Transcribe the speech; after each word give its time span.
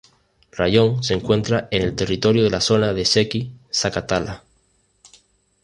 Raión 0.51 1.03
se 1.03 1.13
encuentra 1.13 1.67
en 1.69 1.83
el 1.83 1.95
territorio 1.95 2.41
de 2.43 2.49
la 2.49 2.59
zona 2.59 2.91
de 2.91 3.03
Sheki-Zaqatala. 3.03 4.41